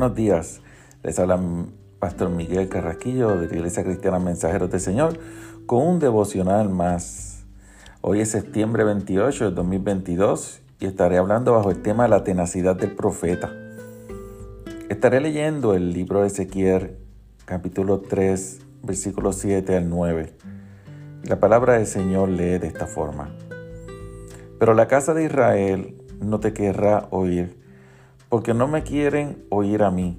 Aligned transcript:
buenos 0.00 0.16
días. 0.16 0.62
Les 1.02 1.18
habla 1.18 1.38
Pastor 1.98 2.30
Miguel 2.30 2.70
Carraquillo 2.70 3.36
de 3.36 3.48
la 3.48 3.56
Iglesia 3.56 3.84
Cristiana 3.84 4.18
Mensajeros 4.18 4.70
del 4.70 4.80
Señor 4.80 5.18
con 5.66 5.86
un 5.86 5.98
devocional 5.98 6.70
más. 6.70 7.44
Hoy 8.00 8.22
es 8.22 8.30
septiembre 8.30 8.82
28 8.84 9.50
de 9.50 9.54
2022 9.54 10.62
y 10.78 10.86
estaré 10.86 11.18
hablando 11.18 11.52
bajo 11.52 11.70
el 11.70 11.82
tema 11.82 12.04
de 12.04 12.08
la 12.08 12.24
tenacidad 12.24 12.76
del 12.76 12.92
profeta. 12.92 13.52
Estaré 14.88 15.20
leyendo 15.20 15.74
el 15.74 15.92
libro 15.92 16.22
de 16.22 16.28
Ezequiel, 16.28 16.96
capítulo 17.44 18.00
3, 18.00 18.60
versículos 18.82 19.36
7 19.36 19.76
al 19.76 19.90
9. 19.90 20.34
La 21.24 21.40
palabra 21.40 21.74
del 21.74 21.86
Señor 21.86 22.30
lee 22.30 22.56
de 22.56 22.68
esta 22.68 22.86
forma. 22.86 23.36
Pero 24.58 24.72
la 24.72 24.88
casa 24.88 25.12
de 25.12 25.24
Israel 25.24 25.94
no 26.22 26.40
te 26.40 26.54
querrá 26.54 27.06
oír 27.10 27.59
porque 28.30 28.54
no 28.54 28.68
me 28.68 28.82
quieren 28.82 29.44
oír 29.50 29.82
a 29.82 29.90
mí, 29.90 30.16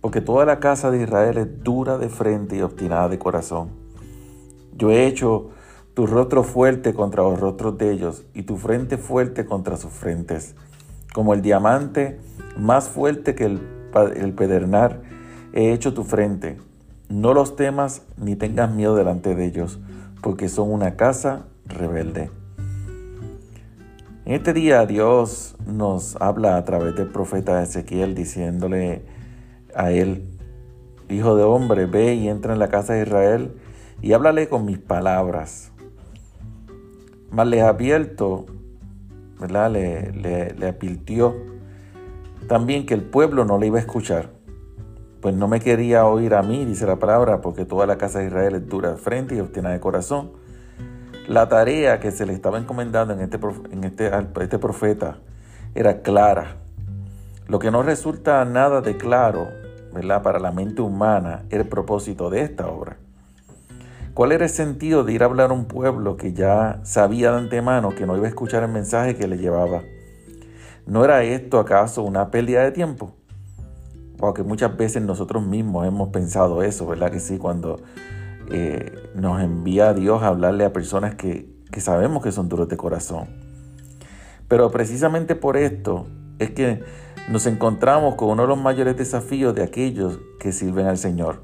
porque 0.00 0.20
toda 0.20 0.44
la 0.44 0.60
casa 0.60 0.92
de 0.92 1.02
Israel 1.02 1.38
es 1.38 1.64
dura 1.64 1.98
de 1.98 2.10
frente 2.10 2.56
y 2.56 2.60
obstinada 2.60 3.08
de 3.08 3.18
corazón. 3.18 3.70
Yo 4.76 4.90
he 4.90 5.06
hecho 5.06 5.50
tu 5.94 6.06
rostro 6.06 6.44
fuerte 6.44 6.94
contra 6.94 7.24
los 7.24 7.40
rostros 7.40 7.76
de 7.78 7.90
ellos 7.90 8.24
y 8.34 8.42
tu 8.42 8.56
frente 8.58 8.98
fuerte 8.98 9.46
contra 9.46 9.76
sus 9.76 9.90
frentes, 9.90 10.54
como 11.12 11.34
el 11.34 11.42
diamante 11.42 12.20
más 12.56 12.88
fuerte 12.88 13.34
que 13.34 13.46
el, 13.46 13.60
el 14.14 14.34
pedernal, 14.34 15.02
he 15.52 15.72
hecho 15.72 15.94
tu 15.94 16.04
frente. 16.04 16.58
No 17.08 17.32
los 17.32 17.56
temas 17.56 18.02
ni 18.18 18.36
tengas 18.36 18.70
miedo 18.70 18.94
delante 18.94 19.34
de 19.34 19.46
ellos, 19.46 19.80
porque 20.22 20.50
son 20.50 20.70
una 20.70 20.96
casa 20.96 21.46
rebelde. 21.64 22.30
En 24.28 24.34
este 24.34 24.52
día 24.52 24.84
Dios 24.84 25.56
nos 25.66 26.14
habla 26.16 26.58
a 26.58 26.64
través 26.66 26.94
del 26.94 27.08
profeta 27.08 27.62
Ezequiel 27.62 28.14
diciéndole 28.14 29.00
a 29.74 29.90
él, 29.90 30.28
Hijo 31.08 31.34
de 31.34 31.44
hombre, 31.44 31.86
ve 31.86 32.12
y 32.12 32.28
entra 32.28 32.52
en 32.52 32.58
la 32.58 32.68
casa 32.68 32.92
de 32.92 33.04
Israel 33.04 33.54
y 34.02 34.12
háblale 34.12 34.50
con 34.50 34.66
mis 34.66 34.76
palabras. 34.76 35.72
Mas 37.30 37.46
le 37.46 37.62
abierto, 37.62 38.44
¿verdad? 39.40 39.70
Le, 39.70 40.12
le, 40.12 40.76
también 42.48 42.84
que 42.84 42.92
el 42.92 43.04
pueblo 43.04 43.46
no 43.46 43.56
le 43.56 43.68
iba 43.68 43.78
a 43.78 43.80
escuchar. 43.80 44.28
Pues 45.22 45.34
no 45.34 45.48
me 45.48 45.60
quería 45.60 46.04
oír 46.04 46.34
a 46.34 46.42
mí, 46.42 46.66
dice 46.66 46.84
la 46.84 46.96
palabra, 46.96 47.40
porque 47.40 47.64
toda 47.64 47.86
la 47.86 47.96
casa 47.96 48.18
de 48.18 48.26
Israel 48.26 48.56
es 48.56 48.68
dura 48.68 48.90
de 48.90 48.98
frente 48.98 49.36
y 49.36 49.40
obstinada 49.40 49.72
de 49.72 49.80
corazón 49.80 50.32
la 51.28 51.46
tarea 51.46 52.00
que 52.00 52.10
se 52.10 52.24
le 52.24 52.32
estaba 52.32 52.58
encomendando 52.58 53.12
en 53.12 53.20
este, 53.20 53.38
este, 53.82 54.10
este 54.40 54.58
profeta 54.58 55.18
era 55.74 56.00
clara. 56.00 56.56
Lo 57.46 57.58
que 57.58 57.70
no 57.70 57.82
resulta 57.82 58.42
nada 58.46 58.80
de 58.80 58.96
claro 58.96 59.48
¿verdad? 59.92 60.22
para 60.22 60.38
la 60.38 60.52
mente 60.52 60.80
humana 60.80 61.44
el 61.50 61.66
propósito 61.68 62.30
de 62.30 62.40
esta 62.40 62.68
obra. 62.68 62.96
¿Cuál 64.14 64.32
era 64.32 64.44
el 64.46 64.50
sentido 64.50 65.04
de 65.04 65.12
ir 65.12 65.22
a 65.22 65.26
hablar 65.26 65.50
a 65.50 65.52
un 65.52 65.66
pueblo 65.66 66.16
que 66.16 66.32
ya 66.32 66.80
sabía 66.82 67.30
de 67.30 67.38
antemano 67.38 67.94
que 67.94 68.06
no 68.06 68.16
iba 68.16 68.24
a 68.24 68.30
escuchar 68.30 68.62
el 68.62 68.70
mensaje 68.70 69.14
que 69.14 69.28
le 69.28 69.36
llevaba? 69.36 69.82
¿No 70.86 71.04
era 71.04 71.22
esto 71.24 71.60
acaso 71.60 72.02
una 72.02 72.30
pérdida 72.30 72.64
de 72.64 72.72
tiempo? 72.72 73.12
Aunque 74.18 74.42
muchas 74.42 74.74
veces 74.76 75.02
nosotros 75.02 75.46
mismos 75.46 75.86
hemos 75.86 76.08
pensado 76.08 76.62
eso, 76.62 76.86
¿verdad? 76.86 77.12
Que 77.12 77.20
sí, 77.20 77.36
cuando 77.36 77.80
eh, 78.50 79.10
nos 79.14 79.40
envía 79.40 79.90
a 79.90 79.94
Dios 79.94 80.22
a 80.22 80.28
hablarle 80.28 80.64
a 80.64 80.72
personas 80.72 81.14
que, 81.14 81.48
que 81.70 81.80
sabemos 81.80 82.22
que 82.22 82.32
son 82.32 82.48
duros 82.48 82.68
de 82.68 82.76
corazón. 82.76 83.28
Pero 84.48 84.70
precisamente 84.70 85.34
por 85.34 85.56
esto 85.56 86.06
es 86.38 86.50
que 86.50 86.82
nos 87.28 87.46
encontramos 87.46 88.14
con 88.14 88.30
uno 88.30 88.42
de 88.42 88.48
los 88.48 88.58
mayores 88.58 88.96
desafíos 88.96 89.54
de 89.54 89.62
aquellos 89.62 90.18
que 90.40 90.52
sirven 90.52 90.86
al 90.86 90.96
Señor. 90.96 91.42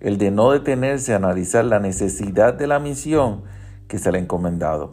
El 0.00 0.18
de 0.18 0.32
no 0.32 0.50
detenerse 0.50 1.12
a 1.12 1.16
analizar 1.16 1.64
la 1.64 1.78
necesidad 1.78 2.54
de 2.54 2.66
la 2.66 2.80
misión 2.80 3.42
que 3.86 3.98
se 3.98 4.10
le 4.10 4.18
ha 4.18 4.20
encomendado. 4.20 4.90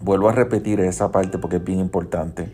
Vuelvo 0.00 0.28
a 0.28 0.32
repetir 0.32 0.80
esa 0.80 1.12
parte 1.12 1.38
porque 1.38 1.56
es 1.56 1.64
bien 1.64 1.78
importante. 1.78 2.50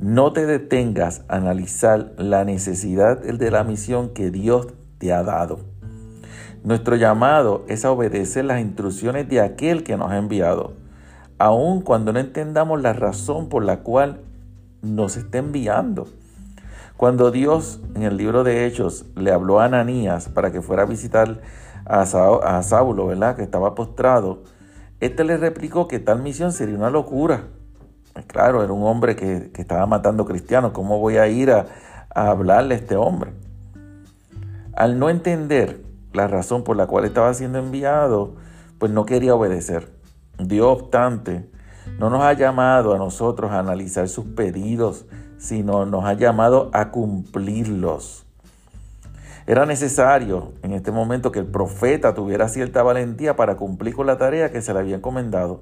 No 0.00 0.32
te 0.32 0.46
detengas 0.46 1.22
a 1.28 1.36
analizar 1.36 2.14
la 2.18 2.44
necesidad 2.44 3.22
de 3.22 3.50
la 3.52 3.62
misión 3.62 4.12
que 4.14 4.32
Dios 4.32 4.66
te 4.98 5.12
ha 5.12 5.22
dado. 5.22 5.60
Nuestro 6.64 6.96
llamado 6.96 7.64
es 7.68 7.84
a 7.84 7.90
obedecer 7.90 8.46
las 8.46 8.60
instrucciones 8.60 9.28
de 9.28 9.42
aquel 9.42 9.84
que 9.84 9.98
nos 9.98 10.10
ha 10.10 10.16
enviado, 10.16 10.72
aun 11.38 11.82
cuando 11.82 12.12
no 12.12 12.20
entendamos 12.20 12.80
la 12.80 12.94
razón 12.94 13.50
por 13.50 13.64
la 13.64 13.80
cual 13.80 14.20
nos 14.80 15.18
está 15.18 15.38
enviando. 15.38 16.08
Cuando 16.96 17.30
Dios 17.30 17.80
en 17.94 18.02
el 18.04 18.16
libro 18.16 18.44
de 18.44 18.64
Hechos 18.64 19.04
le 19.14 19.30
habló 19.30 19.60
a 19.60 19.66
Ananías 19.66 20.30
para 20.30 20.52
que 20.52 20.62
fuera 20.62 20.84
a 20.84 20.86
visitar 20.86 21.42
a, 21.84 22.62
Saulo, 22.62 23.08
¿verdad? 23.08 23.36
que 23.36 23.42
estaba 23.42 23.74
postrado, 23.74 24.44
este 25.00 25.24
le 25.24 25.36
replicó 25.36 25.86
que 25.86 25.98
tal 25.98 26.22
misión 26.22 26.52
sería 26.52 26.76
una 26.76 26.88
locura. 26.88 27.44
Pues 28.14 28.24
claro, 28.24 28.64
era 28.64 28.72
un 28.72 28.84
hombre 28.84 29.16
que, 29.16 29.50
estaba 29.56 29.84
matando 29.84 30.24
cristianos. 30.24 30.72
¿Cómo 30.72 30.98
voy 30.98 31.18
a 31.18 31.26
ir 31.26 31.50
a, 31.50 31.66
a 32.14 32.30
hablarle 32.30 32.74
a 32.74 32.78
este 32.78 32.96
hombre? 32.96 33.32
Al 34.72 34.98
no 34.98 35.10
entender 35.10 35.83
la 36.14 36.28
razón 36.28 36.64
por 36.64 36.76
la 36.76 36.86
cual 36.86 37.04
estaba 37.04 37.34
siendo 37.34 37.58
enviado, 37.58 38.36
pues 38.78 38.90
no 38.92 39.04
quería 39.04 39.34
obedecer. 39.34 39.90
Dios, 40.38 40.80
obstante, 40.80 41.50
no 41.98 42.08
nos 42.08 42.22
ha 42.22 42.32
llamado 42.32 42.94
a 42.94 42.98
nosotros 42.98 43.50
a 43.50 43.58
analizar 43.58 44.08
sus 44.08 44.24
pedidos, 44.24 45.06
sino 45.38 45.84
nos 45.84 46.04
ha 46.04 46.14
llamado 46.14 46.70
a 46.72 46.90
cumplirlos. 46.90 48.24
Era 49.46 49.66
necesario 49.66 50.52
en 50.62 50.72
este 50.72 50.90
momento 50.90 51.30
que 51.30 51.40
el 51.40 51.46
profeta 51.46 52.14
tuviera 52.14 52.48
cierta 52.48 52.82
valentía 52.82 53.36
para 53.36 53.56
cumplir 53.56 53.94
con 53.94 54.06
la 54.06 54.16
tarea 54.16 54.50
que 54.50 54.62
se 54.62 54.72
le 54.72 54.78
había 54.78 54.96
encomendado. 54.96 55.60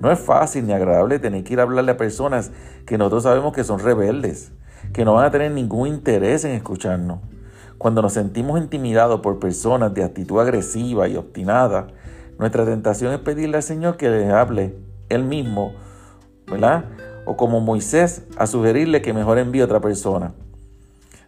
No 0.00 0.10
es 0.10 0.18
fácil 0.18 0.66
ni 0.66 0.72
agradable 0.72 1.20
tener 1.20 1.44
que 1.44 1.52
ir 1.52 1.60
a 1.60 1.62
hablarle 1.62 1.92
a 1.92 1.96
personas 1.96 2.50
que 2.86 2.98
nosotros 2.98 3.22
sabemos 3.22 3.52
que 3.52 3.62
son 3.62 3.78
rebeldes, 3.78 4.50
que 4.92 5.04
no 5.04 5.14
van 5.14 5.26
a 5.26 5.30
tener 5.30 5.52
ningún 5.52 5.86
interés 5.86 6.44
en 6.44 6.52
escucharnos. 6.52 7.20
Cuando 7.82 8.00
nos 8.00 8.12
sentimos 8.12 8.60
intimidados 8.60 9.22
por 9.22 9.40
personas 9.40 9.92
de 9.92 10.04
actitud 10.04 10.38
agresiva 10.38 11.08
y 11.08 11.16
obstinada, 11.16 11.88
nuestra 12.38 12.64
tentación 12.64 13.12
es 13.12 13.18
pedirle 13.18 13.56
al 13.56 13.64
Señor 13.64 13.96
que 13.96 14.08
les 14.08 14.30
hable 14.30 14.76
Él 15.08 15.24
mismo, 15.24 15.72
¿verdad? 16.46 16.84
O 17.26 17.36
como 17.36 17.58
Moisés, 17.58 18.22
a 18.36 18.46
sugerirle 18.46 19.02
que 19.02 19.12
mejor 19.12 19.40
envíe 19.40 19.62
a 19.62 19.64
otra 19.64 19.80
persona. 19.80 20.32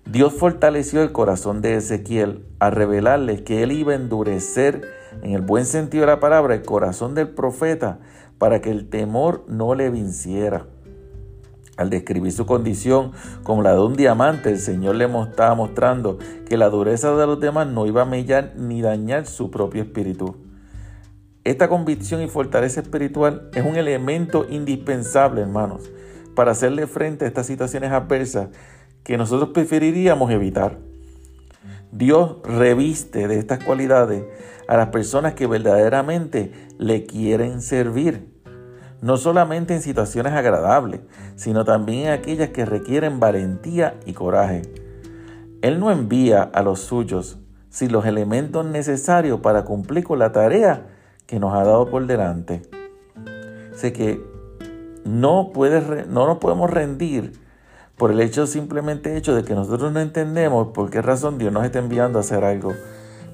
Dios 0.06 0.32
fortaleció 0.32 1.02
el 1.02 1.10
corazón 1.10 1.60
de 1.60 1.74
Ezequiel 1.74 2.46
a 2.60 2.70
revelarle 2.70 3.42
que 3.42 3.64
él 3.64 3.72
iba 3.72 3.90
a 3.90 3.96
endurecer, 3.96 4.82
en 5.24 5.32
el 5.32 5.40
buen 5.40 5.66
sentido 5.66 6.02
de 6.02 6.12
la 6.12 6.20
palabra, 6.20 6.54
el 6.54 6.62
corazón 6.62 7.16
del 7.16 7.30
profeta 7.30 7.98
para 8.38 8.60
que 8.60 8.70
el 8.70 8.88
temor 8.88 9.44
no 9.48 9.74
le 9.74 9.90
venciera. 9.90 10.66
Al 11.76 11.90
describir 11.90 12.30
su 12.30 12.46
condición 12.46 13.12
como 13.42 13.62
la 13.62 13.72
de 13.72 13.80
un 13.80 13.96
diamante, 13.96 14.50
el 14.50 14.58
Señor 14.58 14.94
le 14.94 15.06
estaba 15.06 15.54
mostrando 15.54 16.18
que 16.48 16.56
la 16.56 16.68
dureza 16.70 17.14
de 17.16 17.26
los 17.26 17.40
demás 17.40 17.66
no 17.66 17.86
iba 17.86 18.02
a 18.02 18.06
mellar 18.06 18.54
ni 18.56 18.80
dañar 18.80 19.26
su 19.26 19.50
propio 19.50 19.82
espíritu. 19.82 20.36
Esta 21.42 21.68
convicción 21.68 22.22
y 22.22 22.28
fortaleza 22.28 22.80
espiritual 22.80 23.50
es 23.54 23.64
un 23.66 23.76
elemento 23.76 24.46
indispensable, 24.48 25.42
hermanos, 25.42 25.90
para 26.34 26.52
hacerle 26.52 26.86
frente 26.86 27.24
a 27.24 27.28
estas 27.28 27.46
situaciones 27.46 27.90
adversas 27.90 28.48
que 29.02 29.18
nosotros 29.18 29.50
preferiríamos 29.50 30.30
evitar. 30.30 30.78
Dios 31.90 32.38
reviste 32.44 33.28
de 33.28 33.38
estas 33.38 33.62
cualidades 33.62 34.24
a 34.68 34.76
las 34.76 34.88
personas 34.88 35.34
que 35.34 35.46
verdaderamente 35.46 36.52
le 36.78 37.04
quieren 37.04 37.60
servir 37.60 38.33
no 39.04 39.18
solamente 39.18 39.74
en 39.74 39.82
situaciones 39.82 40.32
agradables, 40.32 41.02
sino 41.36 41.66
también 41.66 42.06
en 42.06 42.12
aquellas 42.14 42.48
que 42.48 42.64
requieren 42.64 43.20
valentía 43.20 44.00
y 44.06 44.14
coraje. 44.14 44.62
Él 45.60 45.78
no 45.78 45.90
envía 45.90 46.42
a 46.42 46.62
los 46.62 46.80
suyos 46.80 47.38
sin 47.68 47.92
los 47.92 48.06
elementos 48.06 48.64
necesarios 48.64 49.40
para 49.40 49.66
cumplir 49.66 50.04
con 50.04 50.20
la 50.20 50.32
tarea 50.32 50.86
que 51.26 51.38
nos 51.38 51.52
ha 51.52 51.64
dado 51.64 51.90
por 51.90 52.06
delante. 52.06 52.62
Sé 53.74 53.92
que 53.92 54.24
no, 55.04 55.52
no 55.52 56.26
nos 56.26 56.38
podemos 56.38 56.70
rendir 56.70 57.38
por 57.98 58.10
el 58.10 58.22
hecho 58.22 58.46
simplemente 58.46 59.18
hecho 59.18 59.34
de 59.34 59.44
que 59.44 59.54
nosotros 59.54 59.92
no 59.92 60.00
entendemos 60.00 60.68
por 60.68 60.88
qué 60.88 61.02
razón 61.02 61.36
Dios 61.36 61.52
nos 61.52 61.66
está 61.66 61.78
enviando 61.78 62.18
a 62.18 62.22
hacer 62.22 62.42
algo. 62.42 62.72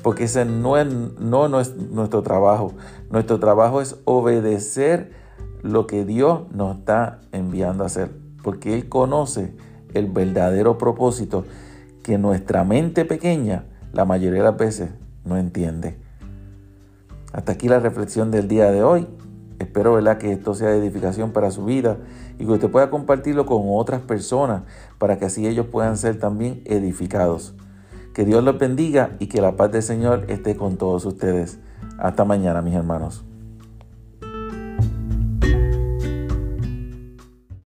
Porque 0.03 0.25
ese 0.25 0.45
no 0.45 0.77
es, 0.79 0.89
no, 0.89 1.49
no 1.49 1.61
es 1.61 1.77
nuestro 1.77 2.23
trabajo. 2.23 2.73
Nuestro 3.09 3.39
trabajo 3.39 3.81
es 3.81 4.01
obedecer 4.05 5.20
lo 5.63 5.87
que 5.87 6.05
Dios 6.05 6.43
nos 6.53 6.79
está 6.79 7.21
enviando 7.33 7.85
a 7.85 7.87
hacer, 7.87 8.11
porque 8.43 8.75
Él 8.75 8.89
conoce 8.89 9.55
el 9.95 10.07
verdadero 10.07 10.79
propósito 10.79 11.45
que 12.03 12.19
nuestra 12.19 12.65
mente 12.65 13.05
pequeña 13.05 13.65
la 13.93 14.05
mayoría 14.05 14.39
de 14.39 14.45
las 14.45 14.57
veces 14.57 14.91
no 15.25 15.37
entiende. 15.37 15.99
Hasta 17.33 17.53
aquí 17.53 17.69
la 17.69 17.81
reflexión 17.81 18.31
del 18.31 18.49
día 18.49 18.71
de 18.71 18.83
hoy. 18.83 19.07
Espero 19.59 19.95
¿verdad? 19.95 20.19
que 20.19 20.33
esto 20.33 20.55
sea 20.55 20.69
de 20.69 20.79
edificación 20.79 21.33
para 21.33 21.51
su 21.51 21.65
vida 21.65 21.99
y 22.39 22.47
que 22.47 22.53
usted 22.53 22.71
pueda 22.71 22.91
compartirlo 22.91 23.45
con 23.45 23.63
otras 23.67 24.01
personas 24.01 24.63
para 24.99 25.19
que 25.19 25.27
así 25.27 25.47
ellos 25.47 25.67
puedan 25.67 25.97
ser 25.97 26.19
también 26.19 26.63
edificados. 26.65 27.55
Que 28.15 28.25
Dios 28.25 28.43
los 28.43 28.59
bendiga 28.59 29.17
y 29.19 29.27
que 29.27 29.41
la 29.41 29.57
paz 29.57 29.71
del 29.71 29.83
Señor 29.83 30.25
esté 30.29 30.57
con 30.57 30.77
todos 30.77 31.05
ustedes. 31.05 31.59
Hasta 31.99 32.25
mañana, 32.25 32.63
mis 32.63 32.75
hermanos. 32.75 33.25